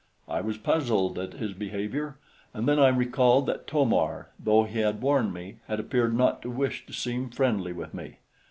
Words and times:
I 0.27 0.41
was 0.41 0.57
puzzled 0.57 1.19
at 1.19 1.33
his 1.33 1.53
behavior, 1.53 2.17
and 2.55 2.67
then 2.67 2.79
I 2.79 2.87
recalled 2.87 3.45
that 3.45 3.67
To 3.67 3.85
mar, 3.85 4.31
though 4.43 4.63
he 4.63 4.79
had 4.79 4.99
warned 4.99 5.31
me, 5.31 5.57
had 5.67 5.79
appeared 5.79 6.17
not 6.17 6.41
to 6.41 6.49
wish 6.49 6.87
to 6.87 6.91
seem 6.91 7.29
friendly 7.29 7.71
with 7.71 7.93
me. 7.93 8.17